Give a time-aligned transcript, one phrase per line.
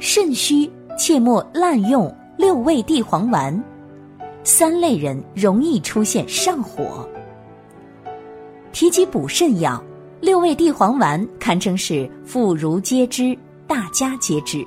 [0.00, 3.60] 肾虚切莫滥用六味地黄丸，
[4.44, 7.08] 三类人容易出现上火。
[8.70, 9.82] 提及补肾药，
[10.20, 14.64] 六味地黄丸堪称是妇孺皆知、大家皆知。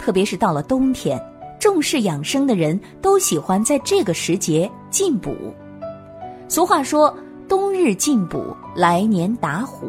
[0.00, 1.20] 特别是到了冬天，
[1.60, 5.32] 重视养生的人都喜欢在这个时节进补。
[6.48, 7.16] 俗话说
[7.48, 9.86] ：“冬日进补，来年打虎。”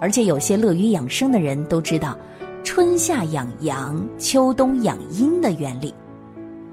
[0.00, 2.18] 而且有些乐于养生的人都知道，
[2.64, 5.92] 春夏养阳，秋冬养阴的原理。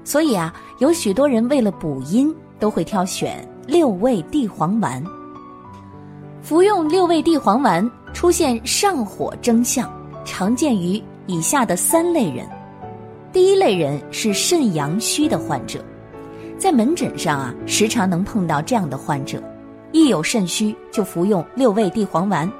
[0.04, 5.02] 所以啊，有许多人为了补阴，都会挑选六味地黄丸。
[6.42, 9.92] 服用六味地黄丸出现上火征象，
[10.24, 12.48] 常见于以下的三类人。
[13.32, 15.84] 第一类人是肾阳虚的患者，
[16.56, 19.42] 在门诊上啊，时常能碰到这样的患者，
[19.92, 22.50] 一有肾虚就服用六味地黄丸。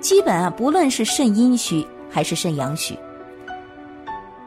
[0.00, 1.84] 基本啊，不论是肾阴虚
[2.16, 2.98] 还是肾阳虚，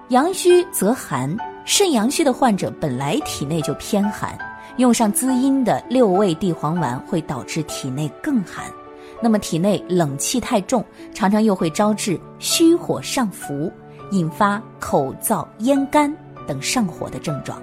[0.08, 4.36] 阳虚则寒，肾阳虚的患者本来体内就偏寒，
[4.78, 8.66] 用上滋阴的六味地黄丸会导致体内更寒，
[9.22, 13.72] 那么体内冷气太重，常常又会招致虚火上浮，
[14.10, 16.12] 引发口燥咽干
[16.48, 17.62] 等上火的症状。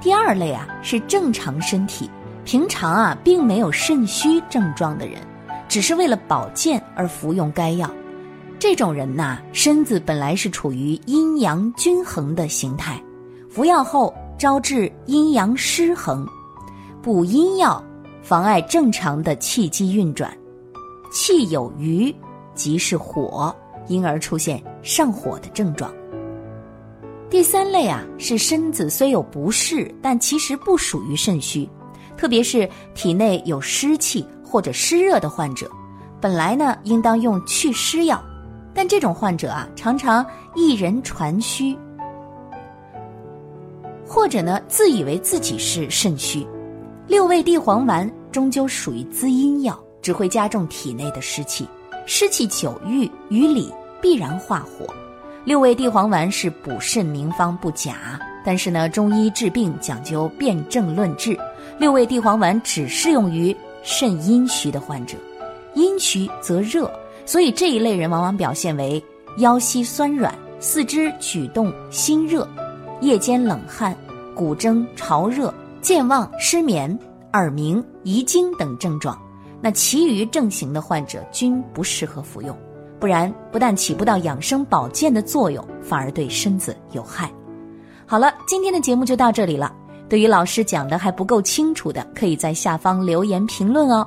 [0.00, 2.10] 第二类啊，是正常身体，
[2.46, 5.20] 平常啊并没有肾虚症状的人。
[5.68, 7.90] 只是为了保健而服用该药，
[8.62, 13.02] 这种人呐，身子本来是处于阴阳均衡的形态，
[13.50, 16.24] 服药后招致阴阳失衡，
[17.02, 17.84] 补阴药
[18.22, 20.32] 妨碍正常的气机运转，
[21.10, 22.14] 气有余
[22.54, 23.52] 即是火，
[23.88, 25.92] 因而出现上火的症状。
[27.28, 31.68] 第三类啊，是身子虽有不适，但其实不属于肾虚，
[32.16, 34.24] 特别是体内有湿气。
[34.44, 35.68] 或者湿热的患者，
[36.20, 38.22] 本来呢应当用祛湿药，
[38.74, 40.24] 但这种患者啊常常
[40.54, 41.76] 一人传虚，
[44.06, 46.46] 或者呢自以为自己是肾虚。
[47.06, 51.68] 六味地黄丸终究属于滋阴药，只会加重体内的湿气，
[52.06, 54.86] 湿气久郁于里必然化火。
[55.44, 61.38] 六味地黄丸是补肾名方不假，但是呢中医治病讲究辨证论治，
[61.78, 63.56] 六味地黄丸只适用于。
[63.84, 65.18] 肾阴虚的患者，
[65.74, 66.88] 阴虚则热，
[67.24, 69.02] 所以这一类人往往表现为
[69.38, 72.46] 腰膝酸软、四肢举动心热、
[73.00, 73.96] 夜间冷汗、
[74.34, 76.96] 骨蒸潮热、健忘、失眠、
[77.32, 79.18] 耳鸣、遗精等症状。
[79.60, 82.56] 那其余症型的患者均不适合服用，
[82.98, 87.30] 不然不但起不到养生保健的作用，反而对身子有害。
[88.04, 89.72] 好了，今天的节目就到这里了。
[90.08, 94.06] 对于老师讲的还不够清楚的，可以在下方留言评论哦。